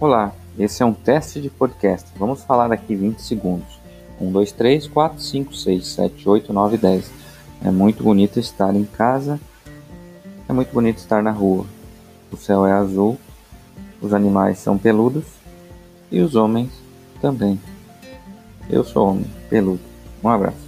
Olá, 0.00 0.32
esse 0.56 0.80
é 0.80 0.86
um 0.86 0.94
teste 0.94 1.40
de 1.40 1.50
podcast. 1.50 2.08
Vamos 2.16 2.44
falar 2.44 2.70
aqui 2.70 2.94
20 2.94 3.18
segundos. 3.18 3.80
1, 4.20 4.30
2, 4.30 4.52
3, 4.52 4.86
4, 4.86 5.20
5, 5.20 5.56
6, 5.56 5.86
7, 5.88 6.28
8, 6.28 6.52
9, 6.52 6.76
10. 6.76 7.10
É 7.64 7.70
muito 7.72 8.04
bonito 8.04 8.38
estar 8.38 8.76
em 8.76 8.84
casa. 8.84 9.40
É 10.48 10.52
muito 10.52 10.72
bonito 10.72 10.98
estar 10.98 11.20
na 11.20 11.32
rua. 11.32 11.66
O 12.30 12.36
céu 12.36 12.64
é 12.64 12.70
azul. 12.70 13.18
Os 14.00 14.14
animais 14.14 14.58
são 14.60 14.78
peludos. 14.78 15.24
E 16.12 16.20
os 16.20 16.36
homens 16.36 16.70
também. 17.20 17.60
Eu 18.70 18.84
sou 18.84 19.08
homem 19.08 19.26
peludo. 19.50 19.80
Um 20.22 20.28
abraço. 20.28 20.67